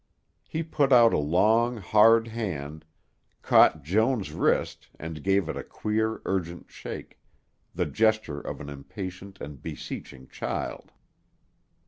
He 0.49 0.63
put 0.63 0.91
out 0.91 1.13
a 1.13 1.19
long, 1.19 1.77
hard 1.77 2.29
hand, 2.29 2.85
caught 3.43 3.83
Joan's 3.83 4.31
wrist 4.31 4.87
and 4.97 5.21
gave 5.23 5.47
it 5.47 5.55
a 5.55 5.63
queer, 5.63 6.23
urgent 6.25 6.71
shake, 6.71 7.19
the 7.75 7.85
gesture 7.85 8.41
of 8.41 8.59
an 8.59 8.67
impatient 8.69 9.37
and 9.39 9.61
beseeching 9.61 10.27
child. 10.29 10.91